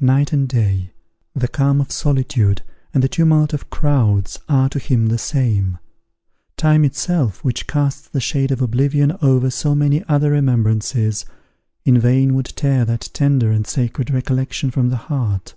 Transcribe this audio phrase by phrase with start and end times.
[0.00, 0.94] Night and day,
[1.34, 2.62] the calm of solitude
[2.94, 5.76] and the tumult of crowds, are to him the same;
[6.56, 11.26] time itself, which casts the shade of oblivion over so many other remembrances,
[11.84, 15.54] in vain would tear that tender and sacred recollection from the heart.